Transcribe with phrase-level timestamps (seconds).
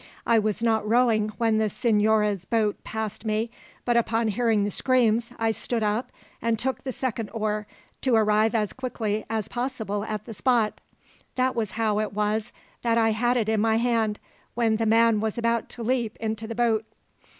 [0.25, 3.51] I was not rowing when the signora's boat passed me,
[3.85, 7.67] but upon hearing the screams, I stood up and took the second oar,
[8.01, 10.81] to arrive as quickly as possible at the spot.
[11.35, 12.51] That was how it was
[12.81, 14.19] that I had it in my hand,
[14.55, 16.83] when the man was about to leap into the boat."